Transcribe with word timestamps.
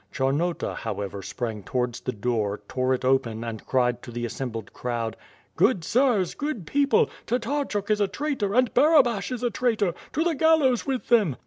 Chamota, 0.11 0.73
however, 0.77 1.21
sprang 1.21 1.61
towards 1.61 1.99
the 1.99 2.11
door, 2.11 2.61
tore 2.67 2.91
it 2.95 3.05
open, 3.05 3.43
and 3.43 3.67
cried 3.67 4.01
to 4.01 4.09
the 4.09 4.25
assembled 4.25 4.73
crowd: 4.73 5.15
"Good 5.55 5.83
sirs, 5.83 6.33
good 6.33 6.65
people, 6.65 7.07
Tatarchuk 7.27 7.91
is 7.91 8.01
a 8.01 8.07
traitor, 8.07 8.55
and 8.55 8.73
Bara 8.73 9.03
bash 9.03 9.31
is 9.31 9.43
a 9.43 9.51
traitor! 9.51 9.93
To 10.13 10.23
the 10.23 10.33
gallows 10.33 10.87
with 10.87 11.09
them!" 11.09 11.35